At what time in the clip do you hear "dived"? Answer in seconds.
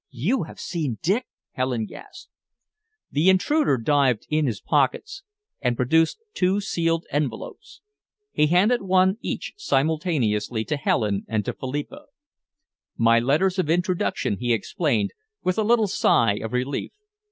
3.77-4.25